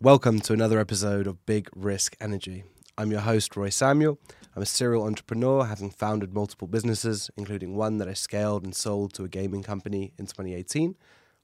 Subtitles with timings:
[0.00, 2.64] Welcome to another episode of Big Risk Energy.
[2.98, 4.18] I'm your host, Roei Samuel.
[4.54, 9.14] I'm a serial entrepreneur, having founded multiple businesses, including one that I scaled and sold
[9.14, 10.96] to a gaming company in 2018.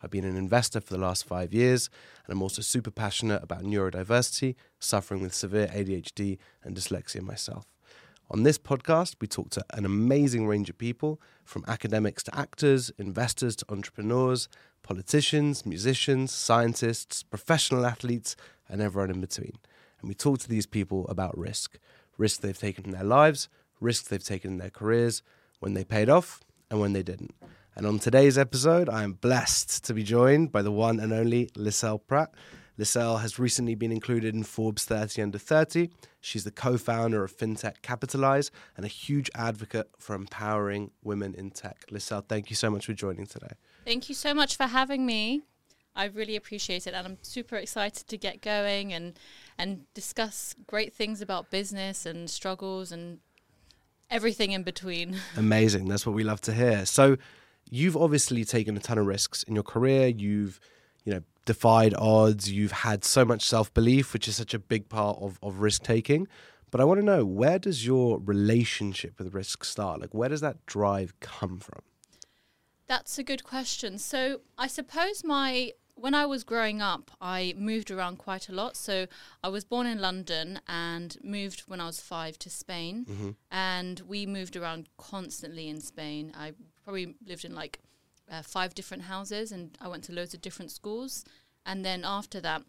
[0.02, 1.88] I've been an investor for the last five years,
[2.26, 7.71] and I'm also super passionate about neurodiversity, suffering with severe ADHD and dyslexia myself.
[8.32, 12.90] On this podcast, we talk to an amazing range of people from academics to actors,
[12.96, 14.48] investors to entrepreneurs,
[14.82, 18.34] politicians, musicians, scientists, professional athletes,
[18.70, 19.58] and everyone in between.
[20.00, 21.78] And we talk to these people about risk
[22.16, 23.50] risks they've taken in their lives,
[23.80, 25.22] risks they've taken in their careers,
[25.60, 27.34] when they paid off, and when they didn't.
[27.76, 31.48] And on today's episode, I am blessed to be joined by the one and only
[31.48, 32.32] Lissele Pratt.
[32.78, 35.90] Lissele has recently been included in Forbes 30 Under 30.
[36.20, 41.50] She's the co founder of FinTech Capitalixe and a huge advocate for empowering women in
[41.50, 41.84] tech.
[41.90, 43.52] Lissele, thank you so much for joining today.
[43.84, 45.42] Thank you so much for having me.
[45.94, 49.18] I really appreciate it, and I'm super excited to get going and
[49.58, 53.18] and discuss great things about business and struggles and
[54.10, 55.16] everything in between.
[55.36, 55.88] Amazing.
[55.88, 56.86] That's what we love to hear.
[56.86, 57.18] So,
[57.70, 60.06] you've obviously taken a ton of risks in your career.
[60.06, 60.60] You've,
[61.04, 62.50] you know, defied odds.
[62.50, 65.82] You've had so much self belief, which is such a big part of, of risk
[65.82, 66.28] taking.
[66.70, 70.00] But I want to know where does your relationship with risk start?
[70.00, 71.82] Like, where does that drive come from?
[72.86, 73.98] That's a good question.
[73.98, 78.76] So, I suppose my when I was growing up, I moved around quite a lot.
[78.76, 79.06] So
[79.44, 83.06] I was born in London and moved when I was five to Spain.
[83.08, 83.30] Mm-hmm.
[83.50, 86.32] And we moved around constantly in Spain.
[86.36, 87.80] I probably lived in like
[88.32, 91.24] uh, five different houses and I went to loads of different schools.
[91.66, 92.62] And then after that,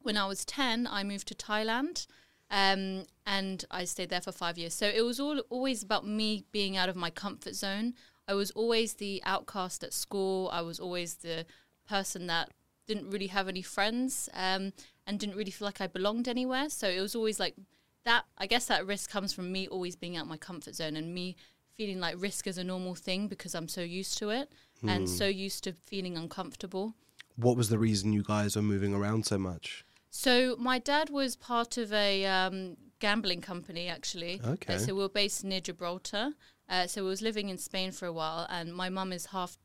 [0.00, 2.06] when I was 10, I moved to Thailand.
[2.50, 4.72] Um, and I stayed there for five years.
[4.72, 7.94] So it was all always about me being out of my comfort zone.
[8.28, 10.48] I was always the outcast at school.
[10.52, 11.44] I was always the
[11.88, 12.50] person that
[12.86, 14.72] didn't really have any friends um,
[15.06, 16.70] and didn't really feel like I belonged anywhere.
[16.70, 17.56] So it was always like
[18.04, 18.24] that.
[18.38, 21.36] I guess that risk comes from me always being out my comfort zone and me
[21.76, 24.50] feeling like risk is a normal thing because I'm so used to it
[24.80, 24.88] hmm.
[24.88, 26.94] and so used to feeling uncomfortable.
[27.36, 29.84] What was the reason you guys were moving around so much?
[30.10, 34.40] So my dad was part of a um, gambling company actually.
[34.44, 34.74] Okay.
[34.74, 36.32] Uh, so we are based near Gibraltar.
[36.68, 39.56] Uh, so we was living in Spain for a while, and my mum is half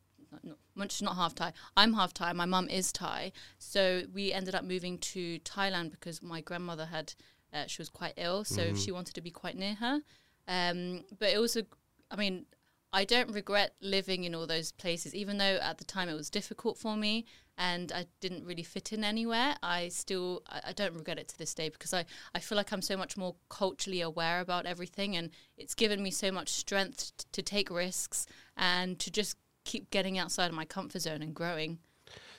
[0.75, 1.53] much not half Thai.
[1.75, 2.33] I'm half Thai.
[2.33, 3.31] My mum is Thai.
[3.57, 7.13] So we ended up moving to Thailand because my grandmother had
[7.53, 8.75] uh, she was quite ill, so mm-hmm.
[8.75, 9.99] she wanted to be quite near her.
[10.47, 11.65] Um, but it was a,
[12.09, 12.45] I mean,
[12.93, 16.29] I don't regret living in all those places, even though at the time it was
[16.29, 17.25] difficult for me
[17.57, 19.55] and I didn't really fit in anywhere.
[19.63, 22.81] I still, I, don't regret it to this day because I, I feel like I'm
[22.81, 27.25] so much more culturally aware about everything and it's given me so much strength t-
[27.31, 28.25] to take risks
[28.57, 31.79] and to just keep getting outside of my comfort zone and growing.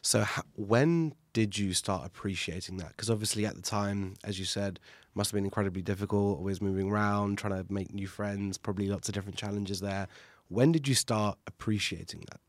[0.03, 0.27] So,
[0.57, 2.89] when did you start appreciating that?
[2.89, 4.81] Because obviously, at the time, as you said,
[5.15, 9.09] must have been incredibly difficult, always moving around, trying to make new friends, probably lots
[9.09, 10.09] of different challenges there.
[10.53, 12.41] When did you start appreciating that?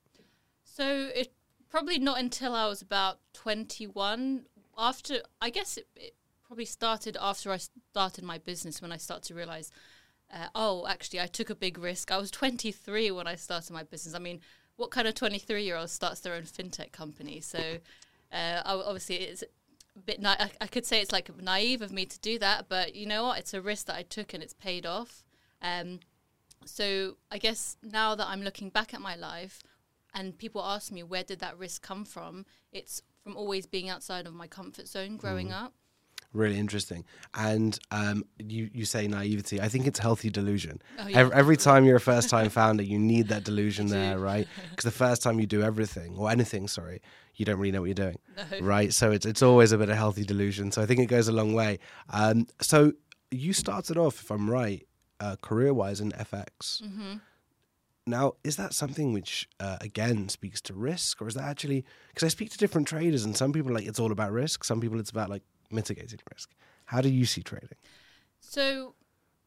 [0.64, 1.32] So, it
[1.70, 4.46] probably not until I was about 21.
[4.78, 6.16] After, I guess it, it
[6.46, 9.72] probably started after I started my business when I started to realize,
[10.34, 12.12] uh, oh, actually, I took a big risk.
[12.12, 14.14] I was 23 when I started my business.
[14.14, 14.42] I mean,
[14.76, 17.40] what kind of 23 year old starts their own fintech company?
[17.40, 17.60] So
[18.32, 22.06] uh, obviously it's a bit, na- I, I, could say it's like naive of me
[22.06, 23.40] to do that, but you know what?
[23.40, 25.24] It's a risk that I took and it's paid off.
[25.62, 26.00] Um,
[26.66, 29.62] so I guess now that I'm looking back at my life
[30.14, 32.46] and people ask me, where did that risk come from?
[32.72, 35.64] It's from always being outside of my comfort zone growing mm.
[35.64, 35.74] up
[36.34, 37.06] really interesting.
[37.34, 39.62] And um, you you say naivety.
[39.62, 40.82] I think it's healthy delusion.
[41.00, 41.20] Oh, yeah.
[41.20, 44.48] every, every, time you're a first time founder, you need that delusion there, right?
[44.70, 47.02] Because the first time you do everything or anything, sorry,
[47.36, 48.60] you don't really know what you're doing, no.
[48.66, 48.92] right?
[48.92, 50.72] So it's it's always a bit of healthy delusion.
[50.72, 51.80] So I think it goes a long way.
[52.10, 52.94] Um, so
[53.32, 54.86] you started off, if I'm right,
[55.24, 56.82] uh, career wise in FX.
[56.84, 57.14] Mm-hmm.
[58.06, 62.26] Now, is that something which, uh, again, speaks to risk, or is that actually because
[62.26, 65.00] I speak to different traders, and some people like it's all about risk, some people
[65.00, 66.50] it's about like mitigating risk.
[66.86, 67.78] How do you see trading?
[68.42, 68.96] So,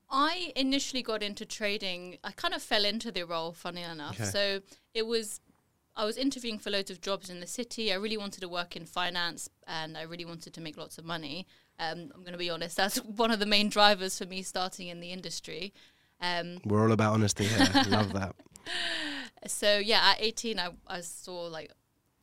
[0.08, 2.16] I initially got into trading.
[2.24, 4.18] I kind of fell into the role, funny enough.
[4.18, 4.30] Okay.
[4.30, 4.60] So
[4.94, 5.40] it was,
[5.94, 7.92] I was interviewing for loads of jobs in the city.
[7.92, 11.04] I really wanted to work in finance, and I really wanted to make lots of
[11.04, 11.46] money.
[11.78, 12.76] Um, I'm going to be honest.
[12.76, 15.72] That's one of the main drivers for me starting in the industry.
[16.20, 17.68] Um, We're all about honesty here.
[17.88, 18.34] Love that.
[19.46, 21.70] So yeah, at 18, I, I saw like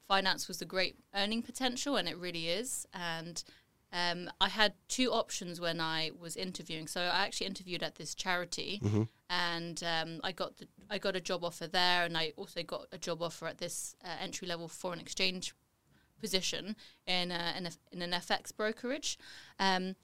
[0.08, 2.86] finance was a great earning potential, and it really is.
[2.94, 3.44] And
[3.92, 6.88] um, I had two options when I was interviewing.
[6.88, 9.04] So I actually interviewed at this charity, mm-hmm.
[9.30, 12.88] and um, I got the, I got a job offer there, and I also got
[12.92, 15.54] a job offer at this uh, entry level foreign exchange
[16.24, 16.76] position
[17.06, 19.18] in, a, in, a, in an FX brokerage.
[19.60, 19.96] Um,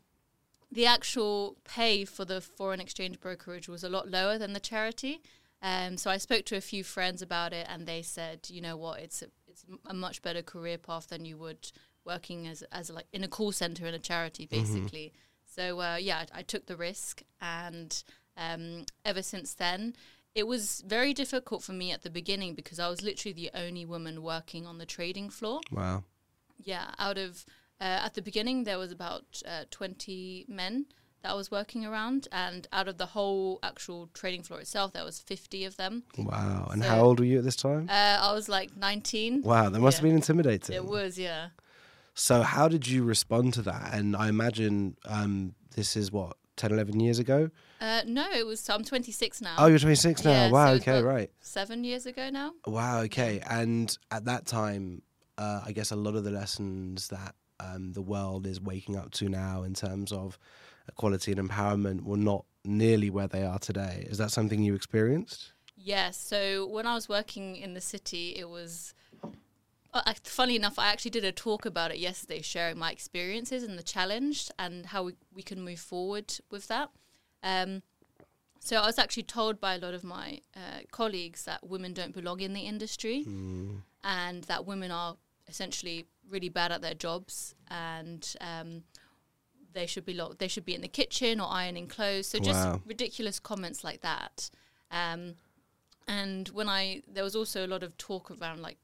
[0.72, 5.22] the actual pay for the foreign exchange brokerage was a lot lower than the charity.
[5.62, 8.78] Um, so I spoke to a few friends about it, and they said, you know
[8.78, 11.72] what, it's a, it's a much better career path than you would
[12.06, 14.62] working as as like in a call center in a charity, Mm-hmm.
[14.62, 15.14] basically.
[15.56, 17.92] So uh, yeah, I, I took the risk, and
[18.38, 19.96] um, ever since then,
[20.36, 23.86] it was very difficult for me at the beginning because I was literally the only
[23.86, 25.60] woman working on the trading floor.
[25.72, 26.04] Wow.
[26.64, 27.46] Yeah, out of
[27.82, 30.86] uh, at the beginning there was about uh, twenty men
[31.22, 35.04] that I was working around, and out of the whole actual trading floor itself, there
[35.04, 36.04] was fifty of them.
[36.18, 36.70] Wow.
[36.72, 37.90] And So- how old were you at this time?
[37.90, 39.42] Uh, I was like nineteen.
[39.42, 40.76] Wow, that must have been intimidating.
[40.76, 41.50] It was, yeah.
[42.14, 43.94] So, how did you respond to that?
[43.94, 47.50] And I imagine um, this is what, 10, 11 years ago?
[47.80, 48.60] Uh, no, it was.
[48.60, 49.56] So I'm 26 now.
[49.58, 50.32] Oh, you're 26 now.
[50.32, 51.32] Yeah, wow, so okay, right.
[51.40, 52.52] Seven years ago now.
[52.68, 53.42] Wow, okay.
[53.50, 55.02] And at that time,
[55.40, 59.12] uh, I guess a lot of the lessons that um, the world is waking up
[59.12, 60.38] to now in terms of
[60.88, 64.06] equality and empowerment were not nearly where they are today.
[64.10, 65.54] Is that something you experienced?
[65.78, 66.18] Yes.
[66.18, 68.94] So when I was working in the city, it was.
[69.92, 73.80] Uh, funny enough, I actually did a talk about it yesterday, sharing my experiences and
[73.80, 76.90] the challenge and how we, we can move forward with that.
[77.42, 77.82] Um,
[78.60, 82.14] so I was actually told by a lot of my uh, colleagues that women don't
[82.14, 83.26] belong in the industry
[84.04, 85.18] and that women are
[85.50, 88.84] essentially really bad at their jobs and um,
[89.74, 92.28] they should be lo- they should be in the kitchen or ironing clothes.
[92.28, 92.82] So just Wow.
[92.86, 94.50] ridiculous comments like that.
[94.92, 95.36] Um,
[96.08, 98.78] and when I there was also a lot of talk around like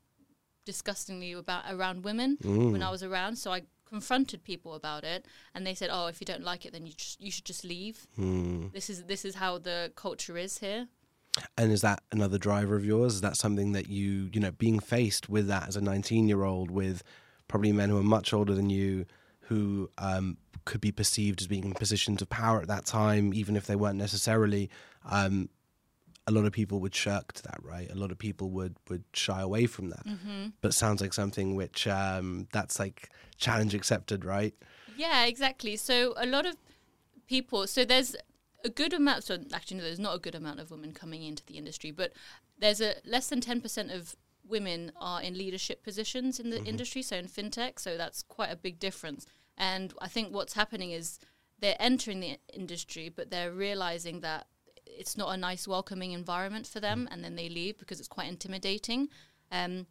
[0.65, 3.37] disgustingly about around women when I was around.
[3.37, 6.73] So I confronted people about it, and they said, "Oh, if you don't like it,
[6.73, 8.07] then you just, you should just leave.
[8.15, 8.67] Hmm.
[8.73, 10.87] This is this is how the culture is here."
[11.57, 13.15] And is that another driver of yours?
[13.15, 16.43] Is that something that you, you know, being faced with that as a 19 year
[16.43, 17.03] old with
[17.47, 19.05] probably men who are much older than you,
[19.41, 23.55] who um, could be perceived as being in positions of power at that time, even
[23.55, 24.69] if they weren't necessarily,
[25.09, 25.49] um,
[26.27, 27.91] a lot of people would shirk to that, right?
[27.91, 30.05] A lot of people would, would shy away from that.
[30.61, 34.55] But it sounds like something which um, that's like challenge accepted, right?
[34.97, 35.75] Yeah, exactly.
[35.75, 36.55] So a lot of
[37.27, 37.67] people.
[37.67, 38.15] So there's
[38.65, 39.23] a good amount.
[39.23, 42.11] So actually, no, there's not a good amount of women coming into the industry, but
[42.59, 44.15] there's a less than ten percent of
[44.47, 47.01] women are in leadership positions in the industry.
[47.01, 49.25] So in fintech, so that's quite a big difference.
[49.57, 51.19] And I think what's happening is
[51.59, 54.47] they're entering the industry, but they're realizing that
[54.85, 58.27] it's not a nice, welcoming environment for them, and then they leave because it's quite
[58.27, 59.09] intimidating.
[59.51, 59.87] Um,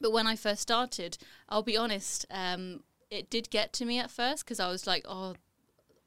[0.00, 1.18] but when I first started,
[1.48, 5.04] I'll be honest, um, it did get to me at first because I was like,
[5.08, 5.34] oh,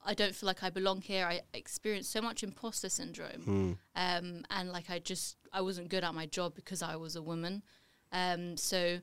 [0.06, 1.26] I don't feel like I belong here.
[1.26, 6.14] I experienced so much imposter syndrome, um, and like I just I wasn't good at
[6.16, 7.64] my job because I was a woman.
[8.12, 9.00] Um, so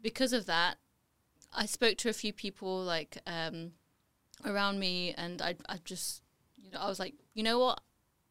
[0.00, 0.76] because of that,
[1.52, 3.72] I spoke to a few people like um,
[4.44, 6.22] around me, and I I just
[6.56, 7.80] you know I was like, you know what,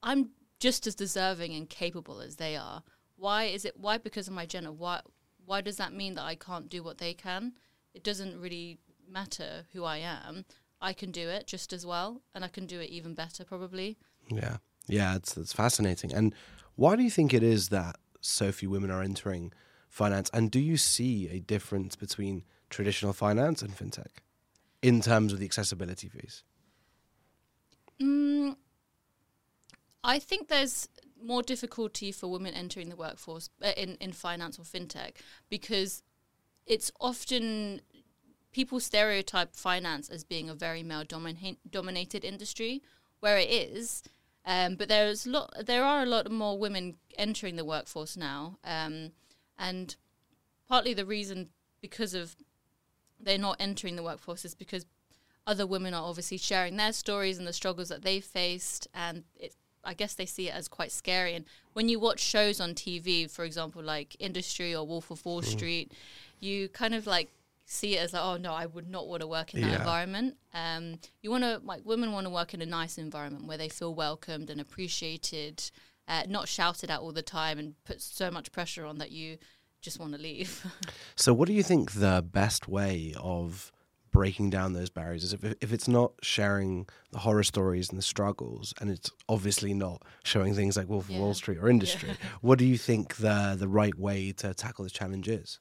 [0.04, 2.84] I'm just as deserving and capable as they are.
[3.16, 3.78] Why is it?
[3.78, 4.72] Why because of my gender?
[4.72, 5.02] Why
[5.46, 7.54] why does that mean that I can't do what they can?
[7.94, 8.80] It doesn't really
[9.10, 10.46] matter who I am.
[10.82, 13.98] I can do it just as well, and I can do it even better, probably.
[14.30, 14.58] Yeah,
[14.88, 16.14] yeah, it's it's fascinating.
[16.14, 16.34] And
[16.76, 19.54] why do you think it is that so few women are entering
[19.90, 20.30] finance?
[20.34, 24.22] And do you see a difference between traditional finance and fintech
[24.82, 26.44] in terms of the accessibility fees?
[28.02, 28.56] Mm,
[30.04, 30.90] I think there's
[31.24, 35.18] more difficulty for women entering the workforce uh, in in finance or fintech
[35.50, 36.02] because
[36.66, 37.82] it's often
[38.52, 42.82] people stereotype finance as being a very male domina- dominated industry
[43.20, 44.04] where it is
[44.46, 49.12] um, but there's lot there are a lot more women entering the workforce now um,
[49.58, 49.96] and
[50.68, 51.50] partly the reason
[51.82, 52.36] because of
[53.20, 54.86] they're not entering the workforce is because
[55.46, 59.56] other women are obviously sharing their stories and the struggles that they've faced and it,
[59.84, 61.34] I guess they see it as quite scary.
[61.34, 65.42] And when you watch shows on TV for example like Industry or Wolf of Wall
[65.42, 65.92] Street
[66.40, 67.30] you kind of like
[67.66, 69.78] see it as like oh no I would not want to work in that Yeah.
[69.80, 73.58] environment um, you want to like women want to work in a nice environment where
[73.58, 75.64] they feel welcomed and appreciated
[76.08, 79.38] uh, not shouted at all the time and put so much pressure on that you
[79.82, 80.66] just want to leave
[81.16, 83.72] So, what do you think the best way of
[84.12, 85.34] breaking down those barriers is?
[85.34, 90.02] If, if it's not sharing the horror stories and the struggles, and it's obviously not
[90.24, 92.10] showing things like Wolf of Wall Street or industry,
[92.42, 95.60] what do you think the the right way to tackle the challenge is?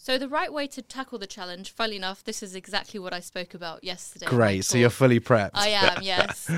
[0.00, 3.18] So the right way to tackle the challenge, funnily enough, this is exactly what I
[3.18, 4.26] spoke about yesterday.
[4.26, 4.64] Great.
[4.64, 5.50] So you're fully prepped.
[5.54, 6.48] I am, yes.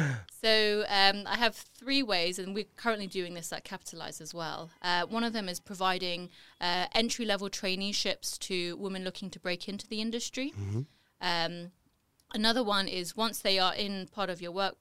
[0.43, 4.71] So um, I have three ways, and we're currently doing this at Capitalixe as well.
[4.83, 6.29] Uh, one of them is providing
[6.61, 10.53] uh, entry level traineeships to women looking to break into the industry.
[11.23, 11.73] Um,
[12.35, 14.77] another one is once they are in part of your work,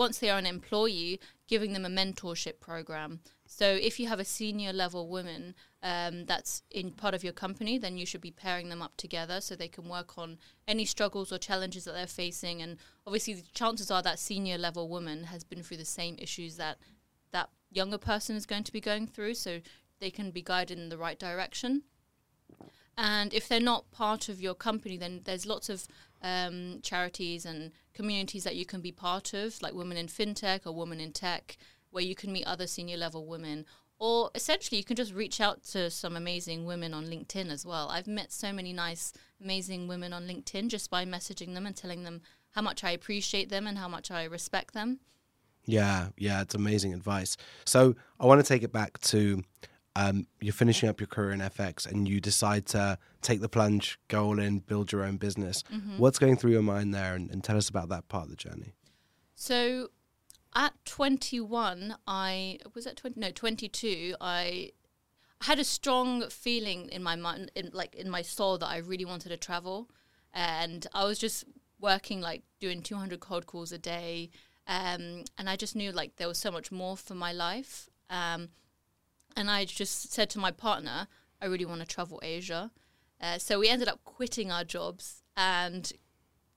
[0.00, 3.20] once they are an employee, giving them a mentorship program.
[3.44, 7.76] So if you have a senior level woman um, that's in part of your company,
[7.76, 11.30] then you should be pairing them up together so they can work on any struggles
[11.30, 12.62] or challenges that they're facing.
[12.62, 16.56] And obviously, the chances are that senior level woman has been through the same issues
[16.56, 16.78] that
[17.32, 19.60] that younger person is going to be going through, so
[19.98, 21.82] they can be guided in the right direction.
[22.96, 25.86] And if they're not part of your company, then there's lots of
[26.22, 30.74] um, charities and communities that you can be part of, like Women in FinTech or
[30.74, 31.56] Women in Tech,
[31.90, 33.66] where you can meet other senior level women.
[33.98, 37.90] Or essentially, you can just reach out to some amazing women on LinkedIn as well.
[37.90, 39.12] I've met so many nice,
[39.42, 42.22] amazing women on LinkedIn just by messaging them and telling them
[42.52, 45.00] how much I appreciate them and how much I respect them.
[45.66, 47.36] Yeah, yeah, it's amazing advice.
[47.66, 49.42] So I want to take it back to
[49.96, 53.98] um, you're finishing up your career in FX and you decide to take the plunge,
[54.08, 55.64] go all in, build your own business.
[55.98, 57.14] What's going through your mind there?
[57.14, 58.74] And, and tell us about that part of the journey.
[59.34, 59.88] So
[60.54, 64.70] at 21, I was at 20, no, 22, I
[65.42, 69.04] had a strong feeling in my mind, in, like in my soul, that I really
[69.04, 69.90] wanted to travel.
[70.32, 71.44] And I was just
[71.80, 74.30] working, like doing 200 cold calls a day.
[74.66, 77.88] Um, and I just knew like there was so much more for my life.
[78.08, 78.50] Um,
[79.36, 81.08] and I just said to my partner,
[81.40, 82.70] I really want to travel Asia.
[83.20, 85.92] Uh, so we ended up quitting our jobs and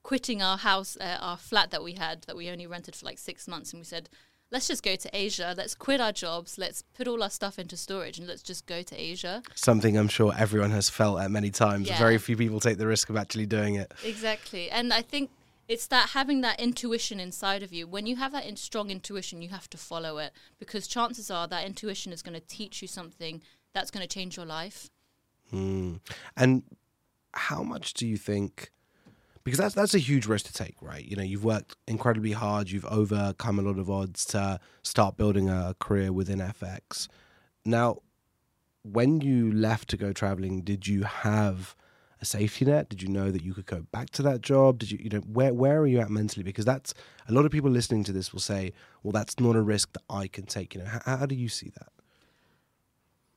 [0.02, 3.18] quitting our house, uh, our flat that we had that we only rented for like
[3.18, 4.08] six months, and we said,
[4.50, 5.54] let's just go to Asia.
[5.56, 6.58] Let's quit our jobs.
[6.58, 9.42] Let's put all our stuff into storage and let's just go to Asia.
[9.54, 11.88] Something I'm sure everyone has felt at many times.
[11.88, 11.98] Yeah.
[11.98, 13.92] Very few people take the risk of actually doing it.
[14.04, 14.70] Exactly.
[14.70, 15.30] And I think
[15.68, 17.86] it's that having that intuition inside of you.
[17.86, 21.46] When you have that in strong intuition, you have to follow it because chances are
[21.48, 23.42] that intuition is going to teach you something
[23.72, 24.90] that's going to change your life.
[25.52, 26.00] Mm.
[26.36, 26.62] And
[27.32, 28.70] how much do you think?
[29.42, 31.04] Because that's that's a huge risk to take, right?
[31.04, 35.50] You know, you've worked incredibly hard, you've overcome a lot of odds to start building
[35.50, 37.08] a career within FX.
[37.64, 37.98] Now,
[38.82, 41.74] when you left to go traveling, did you have
[42.24, 42.88] a safety net?
[42.88, 44.78] Did you know that you could go back to that job?
[44.80, 46.42] Did you, you know, where where are you at mentally?
[46.42, 46.94] Because that's
[47.28, 50.02] a lot of people listening to this will say, well, that's not a risk that
[50.08, 50.74] I can take.
[50.74, 51.90] You know, how, how do you see that?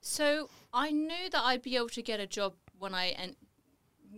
[0.01, 3.35] So I knew that I'd be able to get a job when I en-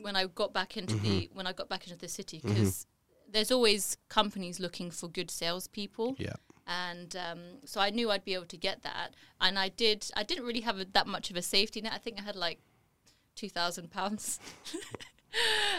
[0.01, 2.85] when I got back into the when I got back into the city because
[3.31, 6.15] there's always companies looking for good salespeople.
[6.17, 6.35] Yeah.
[6.67, 9.15] and um, so I knew I'd be able to get that.
[9.41, 9.99] And I did.
[10.15, 11.93] I didn't really have a, that much of a safety net.
[11.93, 12.59] I think I had like
[13.39, 14.39] two thousand pounds.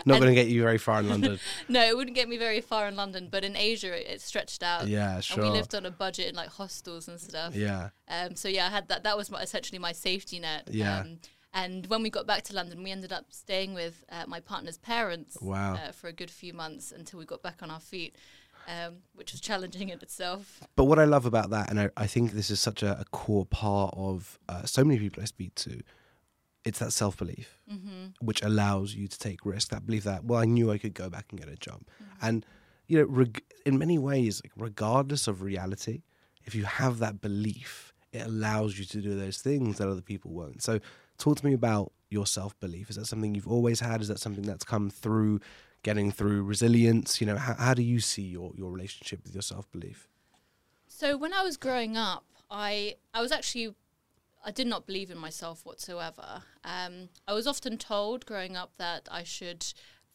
[0.06, 1.38] Not going to get you very far in London.
[1.68, 4.62] no, it wouldn't get me very far in London, but in Asia it, it stretched
[4.62, 4.86] out.
[4.86, 5.42] yeah, And sure.
[5.42, 7.54] we lived on a budget in like hostels and stuff.
[7.56, 7.90] yeah.
[8.08, 9.02] Um, so yeah, I had that.
[9.02, 10.68] That was my, essentially my safety net.
[10.70, 11.00] Yeah.
[11.00, 11.18] Um,
[11.52, 14.78] and when we got back to London, we ended up staying with uh, my partner's
[14.78, 15.74] parents Wow.
[15.74, 18.14] uh, for a good few months until we got back on our feet,
[18.68, 20.60] um, which was challenging in itself.
[20.76, 23.04] But what I love about that, and I, I think this is such a, a
[23.10, 25.82] core part of uh, so many people I speak to,
[26.64, 28.06] it's that self belief, mm-hmm.
[28.20, 29.68] which allows you to take risk.
[29.70, 31.80] That belief that, well, I knew I could go back and get a job.
[31.80, 32.26] Mm-hmm.
[32.26, 32.46] And,
[32.86, 36.02] you know, reg- in many ways, like, regardless of reality,
[36.44, 40.32] if you have that belief, it allows you to do those things that other people
[40.32, 40.62] won't.
[40.62, 40.80] So,
[41.18, 42.90] talk to me about your self belief.
[42.90, 44.00] Is that something you've always had?
[44.02, 45.40] Is that something that's come through
[45.82, 47.20] getting through resilience?
[47.20, 50.08] You know, how, how do you see your, your relationship with your self belief?
[50.88, 53.74] So when I was growing up, I I was actually
[54.44, 56.42] I did not believe in myself whatsoever.
[56.64, 59.66] Um, I was often told growing up that I should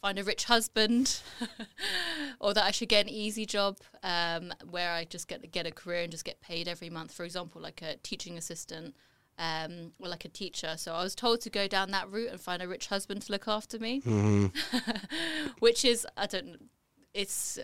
[0.01, 1.21] find a rich husband,
[2.39, 5.71] or that I should get an easy job um, where I just get get a
[5.71, 7.11] career and just get paid every month.
[7.11, 8.95] For example, like a teaching assistant.
[9.37, 12.39] Um, or like a teacher, so I was told to go down that route and
[12.39, 13.99] find a rich husband to look after me,
[15.59, 16.69] which is I don't.
[17.13, 17.59] It's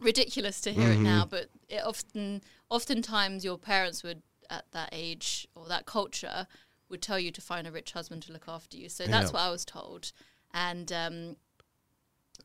[0.00, 5.46] ridiculous to hear it now, but it often, oftentimes, your parents would at that age
[5.54, 6.46] or that culture
[6.88, 8.88] would tell you to find a rich husband to look after you.
[8.88, 9.32] So that's Yeah.
[9.32, 10.12] what I was told.
[10.54, 11.36] And um,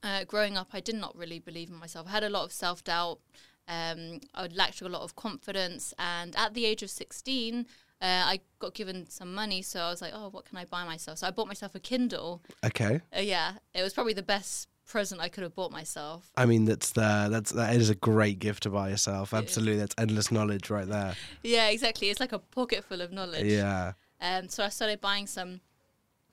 [0.04, 2.08] uh, growing up, I did not really believe in myself.
[2.08, 3.20] I had a lot of self doubt.
[3.68, 5.94] Um, I lacked a lot of confidence.
[6.00, 7.66] And at the age of 16,
[8.02, 9.62] uh, I got given some money.
[9.62, 11.20] So I was like, oh, what can I buy myself?
[11.20, 12.42] So I bought myself a Kindle.
[12.66, 13.02] Okay.
[13.16, 16.32] Uh, yeah, it was probably the best present I could have bought myself.
[16.36, 19.34] I mean, that's the that's that is a great gift to buy yourself.
[19.34, 21.16] Absolutely, that's endless knowledge right there.
[21.44, 22.10] Yeah, exactly.
[22.10, 23.46] It's like a pocket full of knowledge.
[23.46, 25.62] Yeah, Um, so I started buying some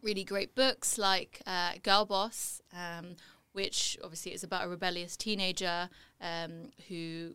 [0.02, 3.16] really great books like uh, Girl Boss, um,
[3.52, 5.88] which obviously is about a rebellious teenager
[6.20, 7.34] um, who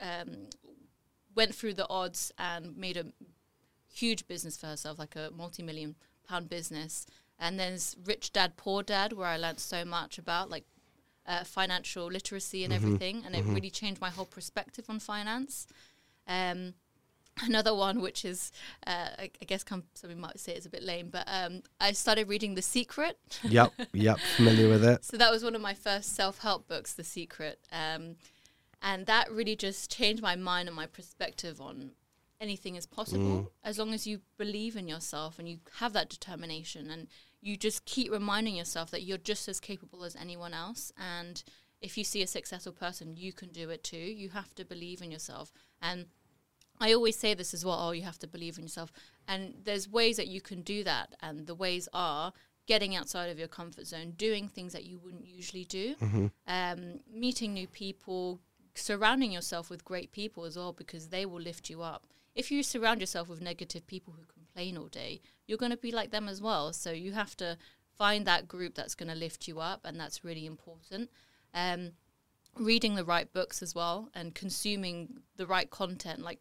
[0.00, 0.48] um,
[1.34, 3.06] went through the odds and made a
[3.92, 5.94] huge business for herself, like a multi-million
[6.28, 7.06] pound business.
[7.40, 10.64] And there's Rich Dad Poor Dad, where I learned so much about like
[11.26, 12.76] uh, financial literacy and Mhm.
[12.76, 13.38] everything, and Mhm.
[13.38, 15.66] it really changed my whole perspective on finance.
[16.26, 16.74] Um,
[17.42, 18.50] another one, which is,
[18.86, 21.92] uh, I, I guess, come, some might say it's a bit lame, but um, I
[21.92, 23.18] started reading The Secret.
[23.44, 25.04] yep, yep, familiar with it.
[25.10, 28.16] So that was one of my first self-help books, The Secret, um,
[28.82, 31.92] and that really just changed my mind and my perspective on
[32.40, 33.50] anything is possible Mm.
[33.62, 37.06] as long as you believe in yourself and you have that determination and
[37.40, 41.42] you just keep reminding yourself that you're just as capable as anyone else and
[41.80, 43.96] if you see a successful person you can do it too.
[43.96, 45.52] You have to believe in yourself.
[45.80, 46.06] And
[46.78, 48.92] I always say this as well oh you have to believe in yourself.
[49.26, 52.32] And there's ways that you can do that and the ways are
[52.66, 57.00] getting outside of your comfort zone doing things that you wouldn't usually do hmm um,
[57.12, 58.40] meeting new people,
[58.74, 62.06] surrounding yourself with great people as well, because they will lift you up.
[62.34, 65.92] If you surround yourself with negative people who complain all day, you're going to be
[65.92, 66.72] like them as well.
[66.72, 67.58] So you have to
[67.98, 71.10] find that group that's going to lift you up, and that's really important.
[71.52, 71.92] Um,
[72.56, 76.20] reading the right books as well, and consuming the right content.
[76.20, 76.40] Like,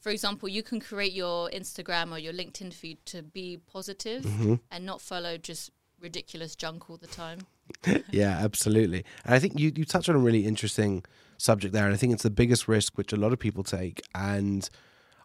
[0.00, 4.54] for example, you can create your Instagram or your LinkedIn feed to be positive hmm
[4.70, 7.40] and not follow just ridiculous junk all the time.
[8.10, 9.04] yeah, absolutely.
[9.24, 11.02] And I think you, you touched on a really interesting
[11.38, 11.86] subject there.
[11.86, 14.02] And I think it's the biggest risk which a lot of people take.
[14.14, 14.68] And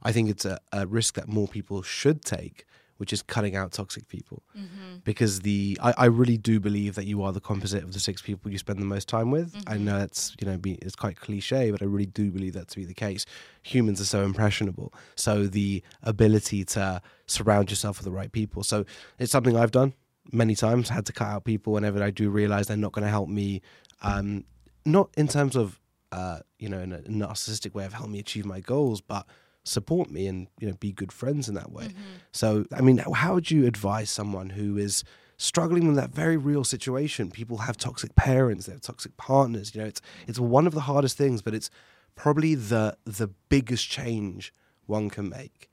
[0.04, 2.66] I think it's a, a risk that more people should take,
[2.98, 4.44] which is cutting out toxic people.
[4.58, 4.98] Mm-hmm.
[5.04, 8.22] Because the I, I really do believe that you are the composite of the six
[8.22, 9.56] people you spend the most time with.
[9.68, 9.82] I Mhm.
[9.82, 12.76] know it's you know be, it's quite cliche, but I really do believe that to
[12.76, 13.26] be the case.
[13.64, 18.64] Humans are so impressionable, so the ability to surround yourself with the right people.
[18.64, 18.86] So
[19.18, 19.94] it's something I've done
[20.32, 20.90] many times.
[20.90, 23.62] Had to cut out people whenever I do realize they're not going to help me.
[24.02, 24.46] Um,
[24.86, 25.80] not in terms of
[26.12, 29.26] uh, you know in a narcissistic way of helping me achieve my goals, but
[29.64, 31.86] support me and you know be good friends in that way.
[31.86, 32.02] Mm-hmm.
[32.32, 35.04] So, I mean, how would you advise someone who is
[35.38, 37.32] struggling with that very real situation?
[37.32, 39.74] People have toxic parents, they have toxic partners.
[39.74, 41.70] You know, it's it's one of the hardest things, but it's
[42.16, 44.54] probably the the biggest change
[44.86, 45.70] one can make.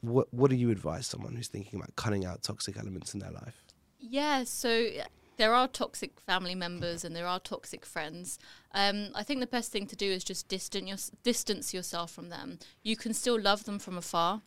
[0.00, 3.32] What What do you advise someone who's thinking about cutting out toxic elements in their
[3.32, 3.64] life?
[3.98, 4.88] Yeah, so
[5.40, 8.38] there are toxic family members and there are toxic friends.
[8.74, 12.28] Um, I think the best thing to do is just distance, your, distance yourself from
[12.28, 12.58] them.
[12.82, 14.42] You can still love them from afar.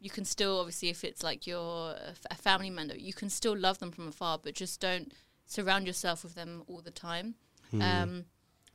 [0.00, 1.94] You can still, obviously, if it's like your
[2.30, 5.12] a family member, you can still love them from afar, but just don't
[5.46, 7.34] surround yourself with them all the time.
[7.70, 7.82] Hmm.
[7.82, 8.24] Um,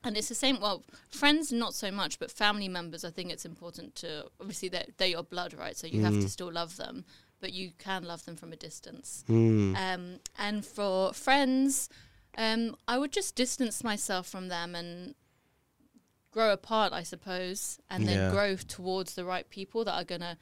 [0.04, 0.60] and it's the same.
[0.60, 3.06] Well, friends not so much, but family members.
[3.06, 5.78] I think it's important to obviously they're, they're your blood, right?
[5.78, 6.30] So you have to Mm.
[6.30, 7.06] still love them,
[7.43, 9.25] but you can love them from a distance.
[9.27, 9.75] Mm.
[9.75, 11.89] Um, and for friends,
[12.38, 15.13] um, I would just distance myself from them and
[16.32, 18.32] grow apart, I suppose, and then Yeah.
[18.32, 20.38] grow towards the right people that are gonna,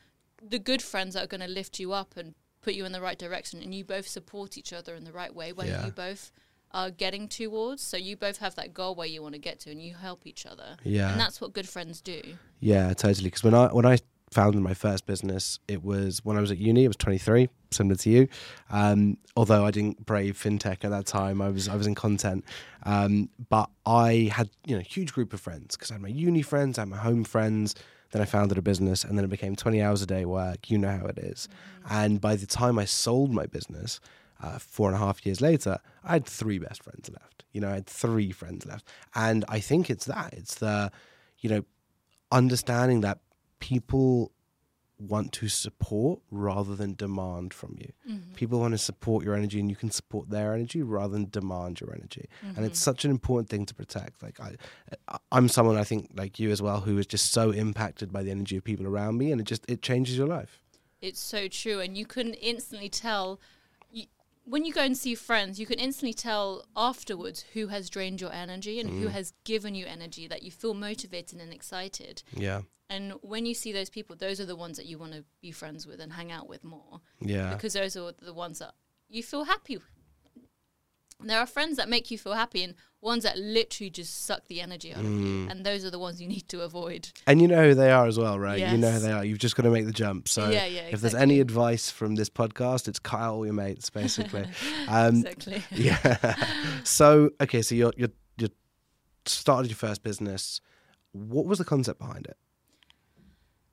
[0.55, 3.17] the good friends that are gonna lift you up and put you in the right
[3.17, 5.85] direction, and you both support each other in the right way where Yeah.
[5.87, 6.31] you both
[6.69, 7.81] are getting towards.
[7.81, 10.27] So you both have that goal where you want to get to, and you help
[10.27, 12.37] each other, yeah, and that's what good friends do.
[12.59, 13.29] Yeah, totally.
[13.31, 13.97] Because when I when I
[14.31, 16.85] founded my first business, it was when I was at uni.
[16.85, 18.27] I was 23, similar to you.
[18.69, 22.45] Um, although I didn't brave fintech at that time, I was I was in content.
[22.83, 26.09] Um, but I had you know a huge group of friends because I had my
[26.09, 27.75] uni friends, I had my home friends.
[28.11, 30.69] Then I founded a business, and then it became 20 hours a day work.
[30.69, 31.47] You know how it is.
[31.89, 34.01] And by the time I sold my business,
[34.41, 37.45] uh, four and a half years later, I had three best friends left.
[37.53, 40.33] You know, I had three friends left, and I think it's that.
[40.33, 40.91] It's the,
[41.39, 41.63] you know,
[42.33, 43.19] understanding that
[43.61, 44.33] people
[44.99, 47.91] want to support rather than demand from you.
[48.07, 48.33] Mm-hmm.
[48.33, 51.79] People want to support your energy, and you can support their energy rather than demand
[51.81, 52.27] your energy.
[52.43, 52.65] And Mm-hmm.
[52.65, 54.21] it's such an important thing to protect.
[54.21, 54.57] Like I,
[55.07, 58.21] I- I'm someone I think like you as well who is just so impacted by
[58.21, 60.61] the energy of people around me, and it just it changes your life.
[61.01, 63.39] It's so true, and you can instantly tell.
[64.51, 68.33] When you go and see friends, you can instantly tell afterwards who has drained your
[68.33, 69.11] energy and who mm.
[69.11, 72.21] has given you energy that you feel motivated and excited.
[72.35, 75.23] Yeah, And when you see those people, those are the ones that you want to
[75.41, 78.73] be friends with and hang out with more yeah, because those are the ones that
[79.07, 79.79] you feel happy.
[81.23, 84.61] There are friends that make you feel happy and ones that literally just suck the
[84.61, 87.09] energy out of you, and those are the ones you need to avoid.
[87.25, 88.59] and you know who they are as well, right?
[88.59, 89.25] You know who they are.
[89.25, 90.27] You've just got to make the jump.
[90.27, 93.53] So Yeah, yeah, if there's any advice from this podcast, it's cut out all your
[93.53, 94.45] mates, basically.
[94.87, 95.63] um, exactly.
[95.71, 96.35] yeah.
[96.83, 98.49] so okay, so you're you're you
[99.25, 100.61] started your first business.
[101.13, 102.37] What was the concept behind it?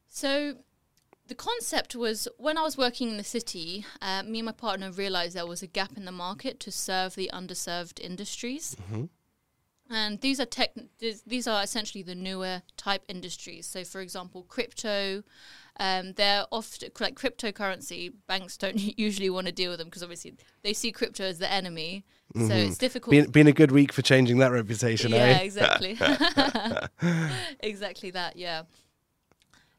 [0.09, 0.55] So
[1.29, 4.91] the concept was when I was working in the city, uh, me and my partner
[4.91, 8.77] realized there was a gap in the market to serve the underserved industries.
[9.91, 10.73] And these are tech.
[10.99, 13.67] these- are essentially the newer type industries.
[13.67, 15.23] So, for example, crypto.
[15.81, 18.13] Um, they're often like cryptocurrency.
[18.27, 21.51] Banks don't usually want to deal with them because obviously they see crypto as the
[21.51, 22.05] enemy.
[22.37, 23.13] So it's difficult.
[23.13, 25.39] Been, been a good week for changing that reputation, yeah, eh?
[25.39, 25.99] exactly.
[27.61, 28.37] exactly that.
[28.37, 28.65] Yeah.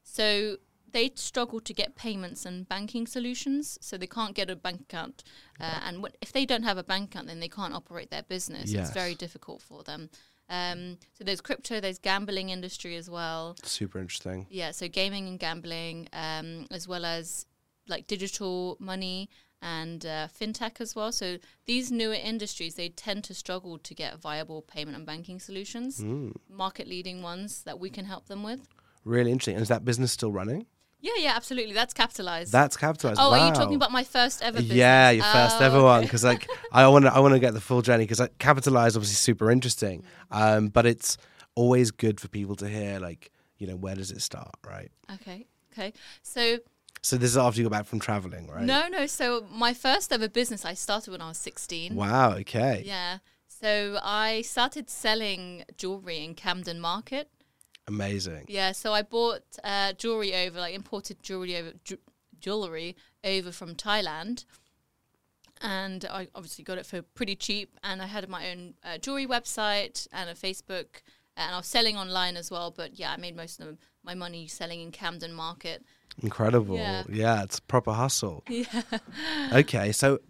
[0.02, 0.56] So
[0.92, 5.22] they struggle to get payments and banking solutions, so they can't get a bank account,
[5.60, 8.22] uh, and wh- if they don't have a bank account, then they can't operate their
[8.22, 8.72] business.
[8.72, 10.10] It's very difficult for them.
[10.48, 13.56] Um, so there's crypto, there's gambling industry as well.
[13.62, 14.46] Super interesting.
[14.50, 17.46] Yeah, so gaming and gambling, um, as well as
[17.86, 19.28] like digital money
[19.62, 21.12] and uh, fintech as well.
[21.12, 26.00] So these newer industries, they tend to struggle to get viable payment and banking solutions,
[26.00, 26.34] Mm.
[26.48, 28.66] market leading ones that we can help them with.
[29.04, 29.54] Really interesting.
[29.56, 30.66] And is that business still running?
[31.00, 31.72] Yeah, yeah, absolutely.
[31.72, 32.52] That's capitalized.
[32.52, 33.18] That's capitalized.
[33.20, 33.40] oh, wow.
[33.40, 34.76] are you talking about my first ever business?
[34.76, 36.02] Yeah, your first Oh, ever one.
[36.02, 38.04] Because like I want to, I want to get the full journey.
[38.04, 41.16] Because like, Capitalixe obviously super interesting, um, but it's
[41.54, 44.90] always good for people to hear like you know where does it start, right?
[45.14, 45.92] Okay, okay.
[46.22, 46.58] So
[47.02, 48.62] So this is after you got back from traveling, right?
[48.64, 49.06] no, no.
[49.06, 51.94] So my first ever business I started when I was sixteen.
[51.94, 52.32] Wow.
[52.34, 52.82] Okay.
[52.84, 53.18] Yeah.
[53.48, 57.28] So I started selling jewelry in Camden Market.
[57.90, 58.44] Amazing.
[58.48, 61.98] Yeah, so I bought uh, jewelry over, like imported jewelry over ju-
[62.40, 64.44] jewelry over from Thailand,
[65.60, 67.76] and I obviously got it for pretty cheap.
[67.82, 71.02] And I had my own uh, jewelry website and a Facebook,
[71.36, 72.70] and I was selling online as well.
[72.70, 75.82] But yeah, I made most of my money selling in Camden Market.
[76.22, 76.76] Incredible.
[76.76, 77.02] Yeah.
[77.10, 77.42] Yeah.
[77.42, 78.44] it's proper hustle.
[78.50, 78.82] Yeah.
[79.52, 80.20] Okay, so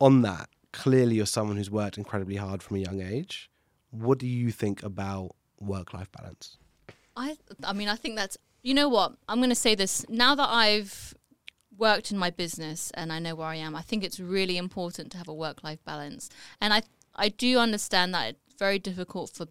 [0.00, 3.50] on that, clearly you're someone who's worked incredibly hard from a young age.
[3.90, 6.56] What do you think about work-life balance?
[7.16, 9.14] I I mean I think that's you know what?
[9.28, 10.06] I'm going to say this.
[10.08, 11.14] Now that I've
[11.76, 15.10] worked in my business and I know where I am I think it's really important
[15.12, 16.30] to have a work life balance.
[16.60, 16.82] And I
[17.14, 19.46] I do understand that it's very difficult for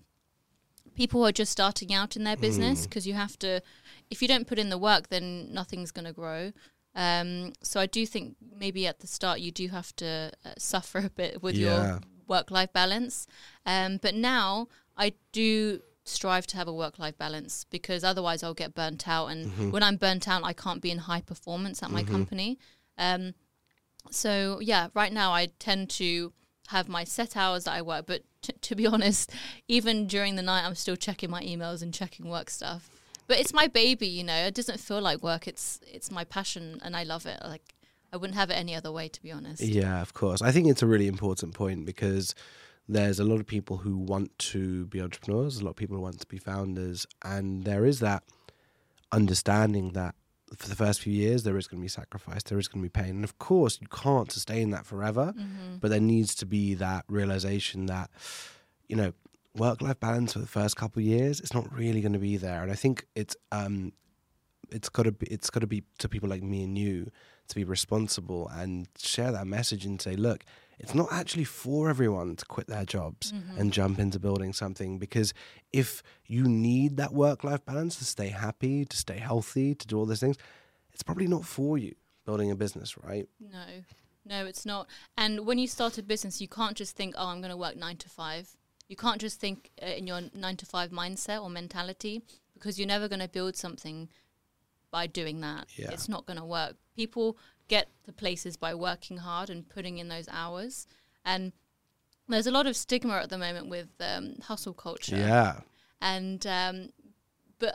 [0.96, 3.62] people who are just starting out in their business because you have to
[4.10, 6.52] if you don't put in the work then nothing's going to grow.
[6.94, 11.00] Um, so I do think maybe at the start you do have to uh, suffer
[11.00, 11.68] a bit with Yeah.
[11.68, 13.28] your work life balance.
[13.66, 18.54] Um, but now I do strive to have a work life balance because otherwise I'll
[18.54, 19.28] get burnt out.
[19.28, 22.60] And when I'm burnt out, I can't be in high performance at my company.
[22.98, 23.34] Um,
[24.10, 26.34] so, yeah, right now I tend to
[26.70, 28.06] have my set hours that I work.
[28.08, 29.32] But t- to be honest,
[29.68, 32.90] even during the night, I'm still checking my emails and checking work stuff.
[33.28, 34.46] But it's my baby, you know.
[34.48, 35.48] It doesn't feel like work.
[35.48, 37.40] It's it's my passion, and I love it.
[37.46, 37.76] Like
[38.12, 39.62] I wouldn't have it any other way, to be honest.
[39.62, 40.42] Yeah, of course.
[40.42, 42.36] I think it's a really important point because
[42.92, 46.02] there's a lot of people who want to be entrepreneurs, a lot of people who
[46.02, 48.24] want to be founders, and there is that
[49.14, 50.14] understanding that
[50.58, 52.90] for the first few years there is going to be sacrifice, there is going to
[52.90, 55.34] be pain, and of course you can't sustain that forever.
[55.38, 55.78] Mm-hmm.
[55.80, 58.10] But there needs to be that realization that
[58.90, 59.14] you know
[59.56, 62.62] work-life balance for the first couple of years it's not really going to be there,
[62.62, 63.94] and I think it's um
[64.70, 67.10] it's got to be it's got to be to people like me and you
[67.48, 70.44] to be responsible and share that message and say, look,
[70.82, 75.34] it's not actually for everyone to quit their jobs and jump into building something because
[75.72, 79.98] if you need that work life balance to stay happy, to stay healthy, to do
[79.98, 80.38] all those things,
[80.92, 81.94] it's probably not for you
[82.26, 83.28] building a business, right?
[83.40, 83.66] No,
[84.26, 84.88] no, it's not.
[85.18, 87.76] And when you start a business, you can't just think, oh, I'm going to work
[87.76, 88.50] nine to five.
[88.88, 92.88] You can't just think uh, in your nine to five mindset or mentality because you're
[92.88, 94.10] never going to build something
[94.92, 95.68] by doing that.
[95.76, 95.92] Yeah.
[95.92, 96.76] It's not going to work.
[96.96, 97.38] People
[97.72, 100.88] get to places by working hard and putting in those hours.
[101.24, 101.54] And
[102.28, 105.16] there's a lot of stigma at the moment with um, hustle culture.
[105.16, 105.62] Yeah.
[106.02, 106.90] And um,
[107.60, 107.74] but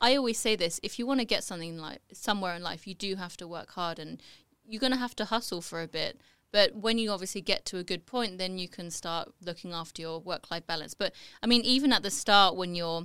[0.00, 2.94] I always say this: if you want to get something like somewhere in life, you
[2.94, 4.22] do have to work hard, and
[4.66, 6.20] you're going to have to hustle for a bit.
[6.52, 10.00] But when you obviously get to a good point, then you can start looking after
[10.00, 10.94] your work-life balance.
[10.94, 13.04] But I mean, even at the start, when you're